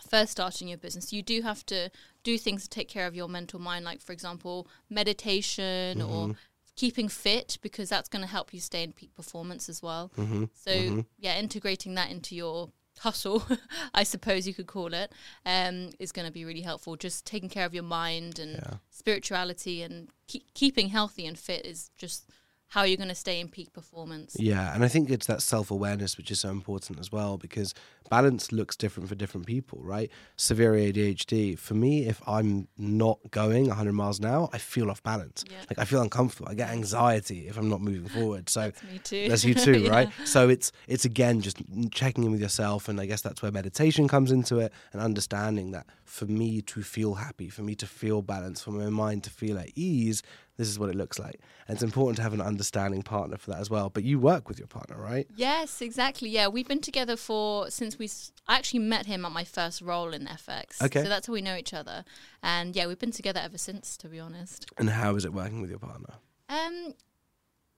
[0.00, 1.90] first starting your business, you do have to
[2.22, 6.34] do things to take care of your mental mind, like for example, meditation or
[6.74, 10.12] keeping fit, because that's going to help you stay in peak performance as well.
[10.16, 10.44] Mm-hmm.
[10.54, 13.42] So yeah, integrating that into your hustle,
[13.94, 15.12] I suppose you could call it,
[15.44, 16.96] um, is going to be really helpful.
[16.96, 18.74] Just taking care of your mind and Yeah.
[18.90, 22.28] spirituality and keep, keeping healthy and fit is just
[22.68, 24.36] how you're going to stay in peak performance.
[24.38, 27.72] Yeah, and I think it's that self awareness which is so important as well because
[28.08, 30.10] balance looks different for different people, right?
[30.36, 35.02] Severe ADHD, for me, if I'm not going 100 miles an hour, I feel off
[35.02, 35.44] balance.
[35.50, 35.58] Yeah.
[35.70, 36.48] Like I feel uncomfortable.
[36.50, 38.48] I get anxiety if I'm not moving forward.
[38.48, 39.28] So That's me too.
[39.28, 39.90] that's you too, Yeah.
[39.90, 40.08] right?
[40.24, 41.58] So it's it's again just
[41.92, 45.72] checking in with yourself, and I guess that's where meditation comes into it, and understanding
[45.72, 49.30] that for me to feel happy, for me to feel balanced, for my mind to
[49.30, 50.22] feel at ease,
[50.56, 51.40] this is what it looks like.
[51.68, 53.90] And it's important to have an understanding partner for that as well.
[53.90, 55.26] But you work with your partner, right?
[55.36, 56.28] Yes, exactly.
[56.30, 58.06] Yeah, we've been together for since we.
[58.06, 60.80] s- I actually met him at my first role in FX.
[60.82, 61.02] Okay.
[61.02, 62.04] So that's how we know each other,
[62.42, 63.96] and yeah, we've been together ever since.
[63.98, 64.66] To be honest.
[64.78, 66.14] And how is it working with your partner?
[66.48, 66.94] Um,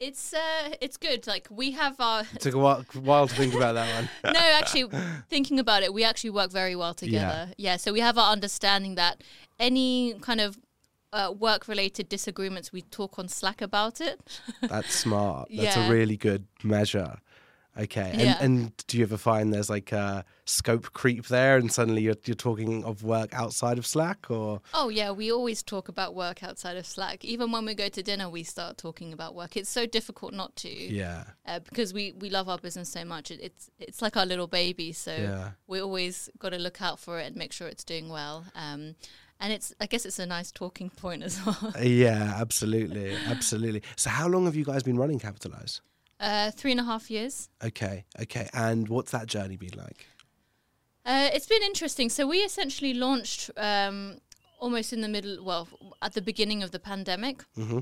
[0.01, 1.27] it's uh, it's good.
[1.27, 2.23] Like we have our.
[2.35, 4.09] It took a while, while to think about that one.
[4.35, 4.91] no, actually,
[5.29, 7.53] thinking about it, we actually work very well together.
[7.57, 7.77] Yeah.
[7.79, 9.23] So we have our understanding that
[9.59, 10.59] any kind of
[11.13, 14.21] uh, work-related disagreements, we talk on Slack about it.
[14.61, 15.49] That's smart.
[15.57, 15.89] That's Yeah.
[15.89, 17.17] a really good measure.
[17.79, 18.11] Okay.
[18.13, 18.37] And, Yeah.
[18.41, 22.35] and do you ever find there's like a scope creep there and suddenly you're, you're
[22.35, 24.61] talking of work outside of Slack or?
[24.75, 27.25] Oh yeah, we always talk about work outside of Slack.
[27.25, 29.57] Even when we go to dinner, we start talking about work.
[29.57, 30.69] It's so difficult not to.
[30.71, 31.25] Yeah.
[31.47, 33.31] uh, because we, we love our business so much.
[33.31, 35.51] It, it's it's like our little baby, so Yeah.
[35.67, 38.45] we always got to look out for it and make sure it's doing well.
[38.55, 38.97] Um,
[39.41, 41.73] and it's I guess it's a nice talking point as well.
[41.81, 43.15] Yeah, absolutely.
[43.27, 43.83] Absolutely.
[43.95, 45.81] So how long have you guys been running Capitalixe?
[46.21, 47.49] Uh, three and a half years.
[47.63, 48.05] Okay.
[48.21, 48.49] Okay.
[48.53, 50.07] And what's that journey been like?
[51.05, 52.11] Uh, it's been interesting.
[52.11, 54.19] So we essentially launched um,
[54.59, 55.69] almost in the middle, well,
[56.03, 57.45] at the beginning of the pandemic.
[57.55, 57.81] hmm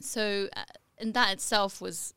[0.00, 0.62] So uh,
[0.98, 2.14] and that itself was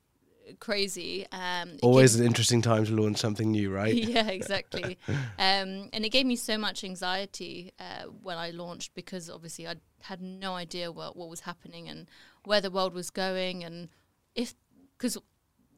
[0.60, 1.26] crazy.
[1.32, 3.94] Um, Always an interesting time to launch something new, right?
[4.16, 4.98] yeah, exactly.
[5.08, 9.76] um, and it gave me so much anxiety uh, when I launched because obviously I
[10.02, 12.08] had no idea what what was happening and
[12.46, 13.90] where the world was going, and
[14.36, 14.54] if
[14.98, 15.18] because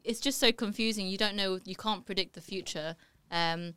[0.03, 1.07] it's just so confusing.
[1.07, 1.59] You don't know.
[1.65, 2.95] You can't predict the future.
[3.31, 3.73] Um,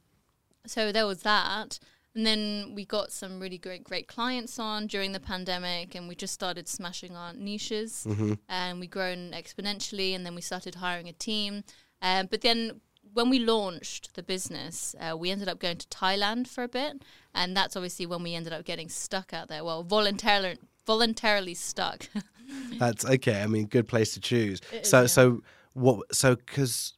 [0.67, 1.79] so there was that.
[2.15, 6.15] And then we got some really great, great clients on during the pandemic, and we
[6.15, 10.15] just started smashing our niches, hmm and we grown exponentially.
[10.15, 11.65] And then we started hiring a team.
[12.03, 12.81] Um, but then
[13.15, 17.03] when we launched the business, uh, we ended up going to Thailand for a bit,
[17.35, 19.65] and that's obviously when we ended up getting stuck out there.
[19.65, 22.09] Well, voluntarily, voluntarily stuck.
[22.79, 23.41] That's okay.
[23.43, 24.61] I mean, good place to choose.
[24.73, 25.07] It is, so, yeah.
[25.07, 25.43] so
[25.75, 26.15] what?
[26.15, 26.95] So, because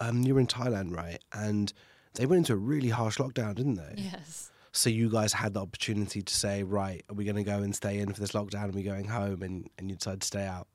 [0.00, 1.18] um, you were in Thailand, right?
[1.32, 1.72] And
[2.14, 3.94] they went into a really harsh lockdown, didn't they?
[3.96, 4.50] yes.
[4.72, 7.74] So you guys had the opportunity to say, right, are we going to go and
[7.74, 8.68] stay in for this lockdown?
[8.68, 9.42] Are we going home?
[9.42, 10.68] And, and you decided to stay out.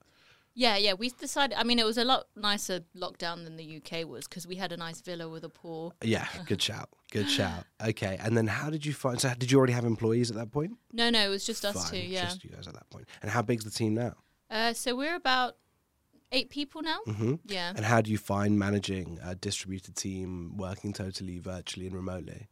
[0.55, 0.93] Yeah, yeah.
[0.93, 1.57] We decided.
[1.57, 4.71] I mean, it was a lot nicer lockdown than the UK was because we had
[4.71, 5.93] a nice villa with a pool.
[6.03, 6.89] Yeah, good shout.
[7.11, 7.65] Good shout.
[7.85, 8.17] Okay.
[8.19, 9.21] And then how did you find?
[9.21, 10.73] So did you already have employees at that point?
[10.91, 12.07] No, no, it was just us Fine, two.
[12.07, 12.25] Yeah.
[12.25, 13.07] Just you guys at that point.
[13.21, 14.15] And how big's the team now?
[14.49, 15.55] Uh, so we're about
[16.31, 16.99] eight people now.
[17.05, 17.73] hmm Yeah.
[17.75, 22.47] And how do you find managing a distributed team working totally virtually and remotely?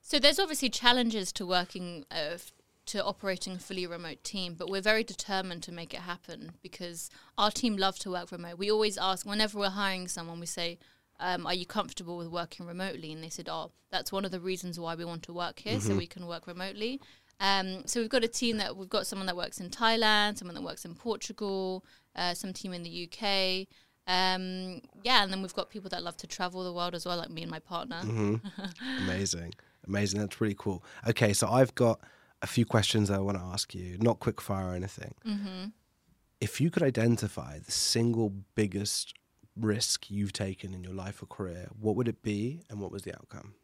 [0.00, 2.52] So there's obviously challenges to working uh, f-
[2.86, 7.08] to operating a fully remote team, but we're very determined to make it happen because
[7.38, 8.58] our team love to work remote.
[8.58, 10.80] We always ask whenever we're hiring someone, we say,
[11.20, 14.40] um, "Are you comfortable with working remotely?" And they said, "Oh, that's one of the
[14.40, 17.00] reasons why we want to work here, so we can work remotely."
[17.42, 20.54] Um, so we've got a team that we've got someone that works in Thailand, someone
[20.54, 23.66] that works in Portugal, uh, some team in the UK.
[24.06, 27.16] Um, yeah, and then we've got people that love to travel the world as well,
[27.16, 27.96] like me and my partner.
[27.96, 28.36] hmm
[28.98, 29.54] Amazing.
[29.88, 30.20] Amazing.
[30.20, 30.84] That's really cool.
[31.08, 32.00] Okay, so I've got
[32.42, 35.14] a few questions that I want to ask you, not quick fire or anything.
[35.24, 35.64] hmm
[36.40, 39.14] If you could identify the single biggest
[39.56, 43.02] risk you've taken in your life or career, what would it be and what was
[43.02, 43.54] the outcome?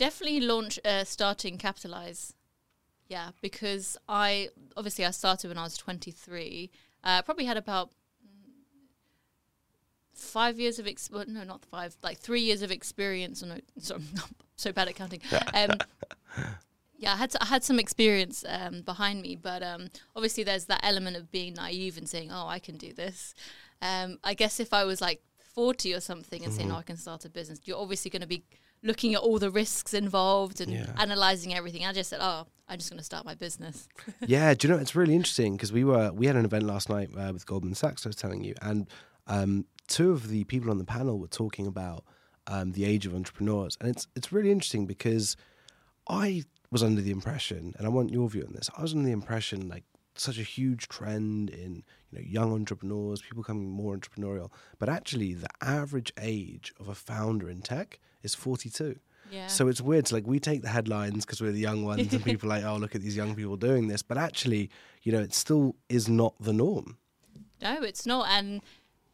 [0.00, 2.32] Definitely launch uh, starting Capitalixe.
[3.06, 6.70] Yeah because i obviously i started when i was 23
[7.02, 7.90] uh, probably had about
[10.14, 13.42] five years of ex- well, no not five like three years of experience.
[13.42, 14.02] No sorry
[14.56, 15.20] so bad at counting.
[15.54, 15.70] Um,
[16.96, 20.64] yeah I had, to, I had some experience um, behind me but um, obviously there's
[20.66, 23.34] that element of being naive and saying oh i can do this.
[23.82, 25.20] Um, i guess if i was like
[25.54, 28.28] 40 or something and saying oh i can start a business you're obviously going to
[28.28, 28.44] be
[28.82, 30.92] looking at all the risks involved and Yeah.
[30.96, 31.84] analyzing everything.
[31.84, 33.88] I just said, "Oh, I'm just going to start my business."
[34.26, 36.88] yeah, do you know it's really interesting because we were we had an event last
[36.88, 38.06] night uh, with Goldman Sachs.
[38.06, 38.88] I was telling you, and
[39.26, 42.04] um, two of the people on the panel were talking about
[42.46, 45.36] um, the age of entrepreneurs, and it's it's really interesting because
[46.08, 48.70] I was under the impression, and I want your view on this.
[48.76, 49.84] I was under the impression like
[50.16, 55.34] such a huge trend in you know young entrepreneurs, people becoming more entrepreneurial, but actually
[55.34, 58.98] the average age of a founder in tech is 42.
[59.30, 59.46] Yeah.
[59.46, 60.08] So it's weird.
[60.08, 62.64] So like we take the headlines because we're the young ones, and people are like,
[62.64, 64.02] oh, look at these young people doing this.
[64.02, 64.70] But actually,
[65.02, 66.96] you know, it still is not the norm.
[67.62, 68.28] No, it's not.
[68.30, 68.60] And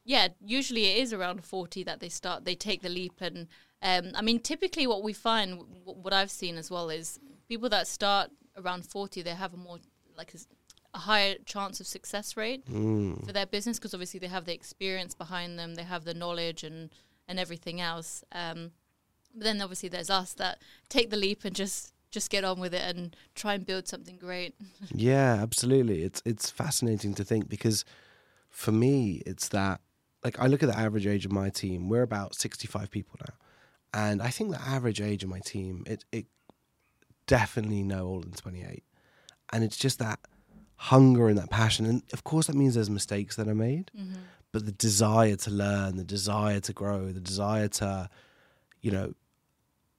[0.04, 3.20] yeah, usually it is around 40 that they start, they take the leap.
[3.20, 3.48] And
[3.82, 7.68] um, I mean, typically what we find, w- what I've seen as well, is people
[7.70, 9.78] that start around 40, they have a more,
[10.16, 10.38] like, a,
[10.94, 13.26] a higher chance of success rate Mm.
[13.26, 16.62] for their business because obviously they have the experience behind them, they have the knowledge
[16.64, 16.88] and,
[17.28, 18.24] and everything else.
[18.32, 18.70] Um,
[19.36, 22.82] then obviously there's us that take the leap and just just get on with it
[22.82, 24.54] and try and build something great.
[24.94, 26.02] Yeah, absolutely.
[26.02, 27.84] It's it's fascinating to think because
[28.48, 29.80] for me, it's that
[30.24, 31.88] like I look at the average age of my team.
[31.88, 33.34] We're about sixty five people now,
[33.92, 36.26] and I think the average age of my team it it
[37.26, 38.84] definitely no older than twenty eight,
[39.52, 40.20] and it's just that
[40.76, 41.86] hunger and that passion.
[41.86, 44.20] And of course, that means there's mistakes that are made, mm-hmm.
[44.52, 48.08] but the desire to learn, the desire to grow, the desire to,
[48.80, 49.14] you know,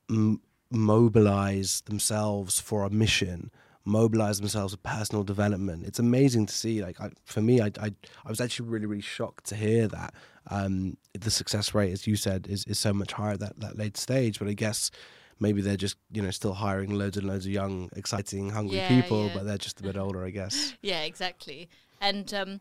[0.10, 0.41] m-
[0.72, 3.52] mobilize themselves for a mission
[3.86, 7.91] mobilize themselves for personal development it's amazing to see like I, for me I, I
[8.26, 10.13] i was actually really really shocked to hear that
[10.48, 13.78] um the success rate as you said is, is so much higher at that that
[13.78, 14.91] late stage but i guess
[15.39, 18.88] maybe they're just you know still hiring loads and loads of young exciting hungry Yeah,
[18.89, 19.34] people yeah.
[19.34, 21.70] but they're just a bit older i guess Yeah, exactly.
[22.02, 22.60] And um,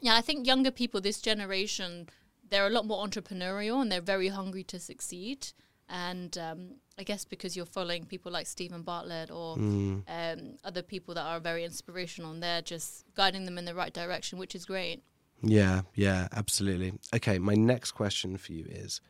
[0.00, 2.08] yeah, I think younger people, this generation,
[2.48, 5.48] they're a lot more entrepreneurial and they're very hungry to succeed.
[5.92, 10.04] And um, I guess because you're following people like Steven Bartlett or Mm.
[10.06, 13.92] um, other people that are very inspirational and they're just guiding them in the right
[13.92, 15.02] direction, which is great.
[15.42, 16.92] Yeah, yeah, absolutely.
[17.14, 19.00] Okay, my next question for you is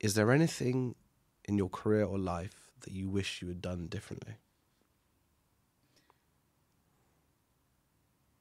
[0.00, 0.94] Is there anything
[1.44, 4.34] in your career or life that you wish you had done differently?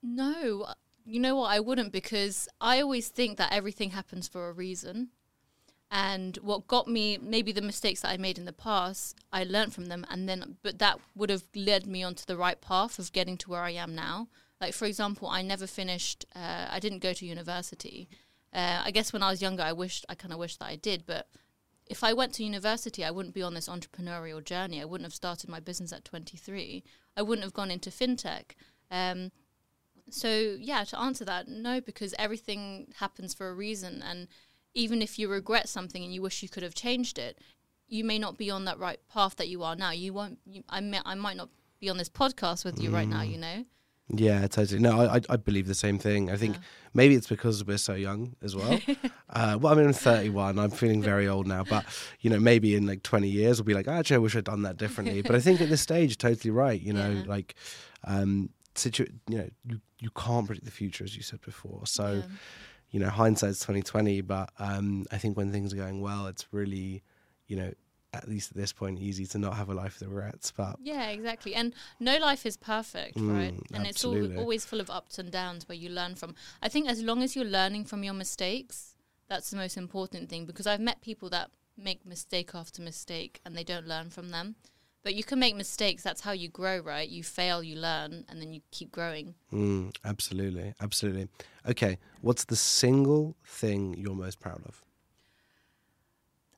[0.01, 0.73] No, uh,
[1.05, 1.51] you know what?
[1.51, 5.09] I wouldn't because I always think that everything happens for a reason.
[5.91, 9.73] And what got me, maybe the mistakes that I made in the past, I learned
[9.73, 13.11] from them, and then, but that would have led me onto the right path of
[13.11, 14.27] getting to where I am now.
[14.61, 18.07] Like, for example, I never finished, uh, I didn't go to university.
[18.53, 20.75] Uh, I guess when I was younger, I wished, I kind of wished that I
[20.75, 21.27] did, but
[21.87, 24.79] if I went to university, I wouldn't be on this entrepreneurial journey.
[24.79, 26.83] I wouldn't have started my business at 23.
[27.17, 28.51] I wouldn't have gone into fintech.
[28.91, 29.31] Um,
[30.11, 34.27] so yeah, to answer that, no, because everything happens for a reason, and
[34.73, 37.39] even if you regret something and you wish you could have changed it,
[37.87, 39.91] you may not be on that right path that you are now.
[39.91, 40.39] You won't.
[40.45, 43.21] You, I may, I might not be on this podcast with you right now.
[43.23, 43.65] You know.
[44.11, 44.79] Yeah, totally.
[44.79, 46.31] No, I, I, I believe the same thing.
[46.31, 46.61] I think Yeah.
[46.95, 48.79] maybe it's because we're so young as well.
[49.29, 50.57] uh, well, I mean, I'm 31.
[50.57, 51.85] I'm feeling very old now, but
[52.21, 54.63] you know, maybe in like 20 years, we'll be like, actually, I wish I'd done
[54.63, 55.21] that differently.
[55.21, 56.81] but I think at this stage, totally right.
[56.81, 57.23] You know, Yeah.
[57.27, 57.53] like,
[58.05, 61.85] um, situ- you know, you, you can't predict the future, as you said before.
[61.85, 62.35] So, Yeah.
[62.91, 64.21] You know, hindsight's 2020.
[64.21, 67.03] But um, I think when things are going well, it's really,
[67.47, 67.73] you know,
[68.13, 70.51] at least at this point, easy to not have a life of regrets.
[70.51, 71.53] But Yeah, exactly.
[71.53, 73.53] And no life is perfect, right?
[73.53, 74.35] Mm, And it's absolutely.
[74.35, 76.35] al- always full of ups and downs where you learn from.
[76.61, 78.95] I think as long as you're learning from your mistakes,
[79.27, 83.55] that's the most important thing because I've met people that make mistake after mistake and
[83.55, 84.55] they don't learn from them.
[85.03, 87.07] But you can make mistakes, that's how you grow, right?
[87.07, 89.35] You fail, you learn, and then you keep growing.
[89.53, 91.29] Mm, absolutely, absolutely.
[91.67, 94.83] Okay, what's the single thing you're most proud of?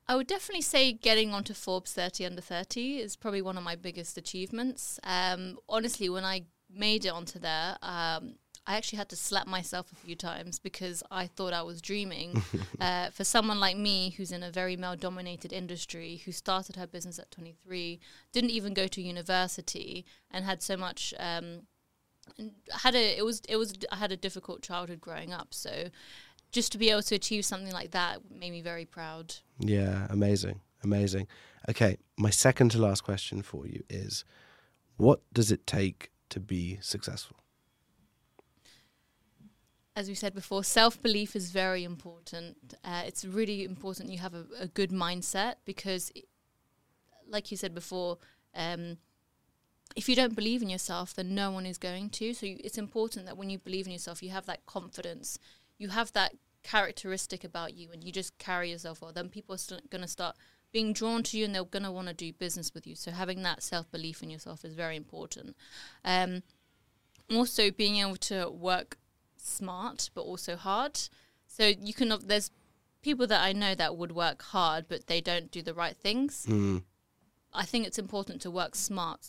[0.07, 3.75] I would definitely say getting onto Forbes 30 under 30 is probably one of my
[3.75, 4.99] biggest achievements.
[5.03, 8.35] Um, honestly, when I made it onto there, um,
[8.71, 12.41] I actually had to slap myself a few times because I thought I was dreaming.
[12.79, 16.87] uh, for someone like me, who's in a very male dominated industry, who started her
[16.87, 17.99] business at 23,
[18.31, 21.13] didn't even go to university, and had so much.
[21.19, 21.63] Um,
[22.71, 25.89] had a it was it was I had a difficult childhood growing up so
[26.51, 30.61] just to be able to achieve something like that made me very proud Yeah, amazing,
[30.83, 31.27] amazing.
[31.67, 34.23] Okay, my second to last question for you is
[34.97, 37.40] what does it take to be successful?
[39.95, 42.75] As we said before, self belief is very important.
[42.83, 46.23] Uh, it's really important you have a, a good mindset because, i-
[47.27, 48.17] like you said before,
[48.55, 48.97] um,
[49.95, 52.33] if you don't believe in yourself, then no one is going to.
[52.33, 55.37] So you, it's important that when you believe in yourself, you have that confidence,
[55.77, 59.11] you have that characteristic about you, and you just carry yourself well.
[59.11, 60.35] Then people are going to start
[60.71, 62.95] being drawn to you, and they're going to want to do business with you.
[62.95, 65.55] So having that self belief in yourself is very important.
[66.05, 66.43] Um,
[67.29, 68.97] also, being able to work
[69.41, 70.99] smart but also hard.
[71.47, 72.51] So you can there's
[73.01, 76.45] people that I know that would work hard but they don't do the right things.
[76.49, 76.83] Mm,
[77.53, 79.27] I think it's important to work smart,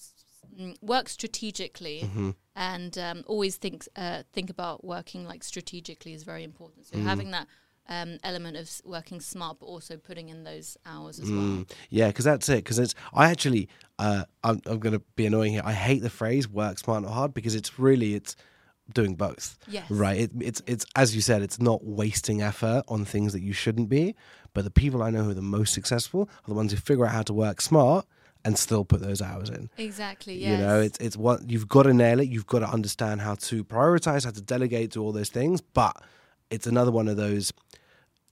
[0.59, 2.09] mm, work strategically,
[2.55, 6.87] and um, always think uh, think about working like strategically is very important.
[6.87, 7.49] So having that
[7.89, 11.41] um, element of working smart but also putting in those hours as well.
[11.41, 11.71] mm.
[11.91, 12.57] Yeah, because that's it.
[12.57, 13.69] Because it's I actually
[13.99, 15.63] uh, I'm I'm going to be annoying here.
[15.65, 18.37] I hate the phrase "work smart not hard" because it's really it's
[18.95, 19.59] doing both.
[19.69, 19.91] Yes.
[19.91, 20.21] Right.
[20.21, 23.89] It, it's it's as you said, it's not wasting effort on things that you shouldn't
[23.89, 24.15] be.
[24.55, 27.07] But the people I know who are the most successful are the ones who figure
[27.07, 28.07] out how to work smart
[28.45, 29.71] and still put those hours in.
[29.79, 30.39] Exactly.
[30.39, 30.51] Yes.
[30.59, 32.29] You know, it's it's what you've got to nail it.
[32.29, 35.61] You've got to understand how to prioritize, how to delegate, do all those things.
[35.61, 36.01] But
[36.51, 37.53] it's another one of those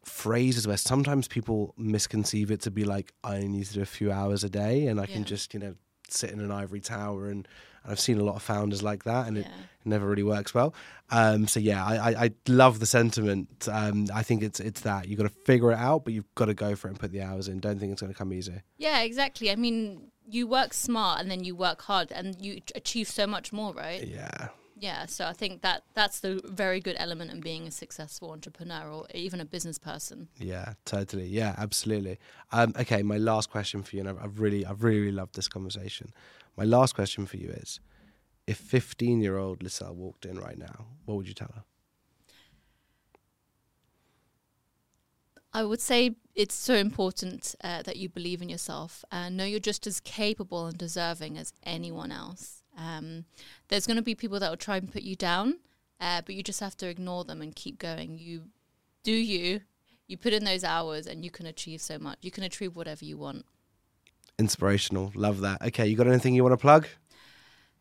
[0.04, 3.86] phrases where sometimes people misconceive it to be like, I only need to do a
[3.86, 5.74] few hours a day and I can just, you know,
[6.08, 7.46] sit in an ivory tower and,
[7.82, 9.54] and I've seen a lot of founders like that and it, Yeah.
[9.84, 10.74] never really works well.
[11.10, 13.68] Um, so yeah, I, I, I love the sentiment.
[13.70, 16.46] Um, I think it's it's that you've got to figure it out, but you've got
[16.46, 17.58] to go for it and put the hours in.
[17.60, 18.60] Don't think it's going to come easy.
[18.78, 19.50] Yeah, exactly.
[19.50, 23.52] I mean, you work smart and then you work hard and you achieve so much
[23.52, 24.06] more, right?
[24.06, 24.48] Yeah.
[24.78, 28.88] Yeah, so I think that that's the very good element in being a successful entrepreneur
[28.90, 30.28] or even a business person.
[30.38, 31.26] Yeah, totally.
[31.26, 32.18] Yeah, absolutely.
[32.50, 35.34] Um, okay, my last question for you, and I've, I've really, I've really, really loved
[35.36, 36.14] this conversation.
[36.60, 37.80] My last question for you is:
[38.46, 41.64] If fifteen-year-old Lissele walked in right now, what would you tell her?
[45.54, 49.58] I would say it's so important uh, that you believe in yourself and know you're
[49.58, 52.62] just as capable and deserving as anyone else.
[52.76, 53.24] Um,
[53.68, 55.60] there's going to be people that will try and put you down,
[55.98, 58.18] uh, but you just have to ignore them and keep going.
[58.18, 58.50] You
[59.02, 59.62] do you,
[60.06, 62.18] you put in those hours, and you can achieve so much.
[62.20, 63.46] You can achieve whatever you want.
[64.40, 65.12] Inspirational.
[65.14, 65.62] Love that.
[65.62, 66.88] Okay, you got anything you want to plug?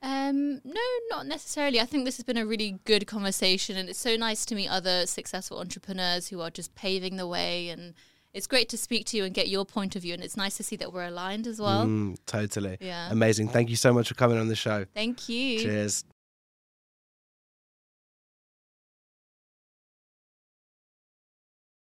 [0.02, 1.80] Um, no, not necessarily.
[1.80, 4.70] I think this has been a really good conversation, and it's so nice to meet
[4.70, 7.70] other successful entrepreneurs who are just paving the way.
[7.70, 7.96] And
[8.34, 10.14] it's great to speak to you and get your point of view.
[10.14, 11.86] And it's nice to see that we're aligned as well.
[11.86, 12.78] Mm, totally.
[12.80, 13.10] Yeah.
[13.12, 13.50] Amazing.
[13.50, 14.86] Thank you so much for coming on the show.
[14.94, 15.60] Thank you.
[15.60, 16.04] Cheers.